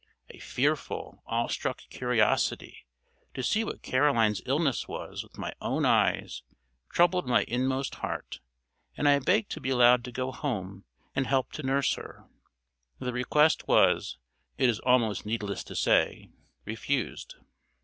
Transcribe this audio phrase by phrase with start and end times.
[0.31, 2.87] A fearful, awe struck curiosity
[3.35, 6.41] to see what Caroline's illness was with my own eyes
[6.91, 8.39] troubled my inmost heart,
[8.97, 10.85] and I begged to be allowed to go home
[11.15, 12.25] and help to nurse her.
[12.97, 14.17] The request was,
[14.57, 16.31] it is almost needless to say,
[16.65, 17.35] refused.